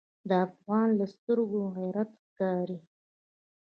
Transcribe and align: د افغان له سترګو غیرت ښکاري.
د 0.29 0.31
افغان 0.45 0.87
له 0.99 1.05
سترګو 1.13 1.61
غیرت 1.77 2.09
ښکاري. 2.25 2.77